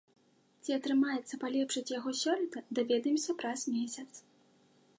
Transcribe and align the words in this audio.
Ці 0.63 0.71
атрымаецца 0.77 1.37
палепшыць 1.43 1.93
яго 1.99 2.09
сёлета, 2.21 2.59
даведаемся 2.79 3.31
праз 3.43 3.59
месяц. 3.75 4.09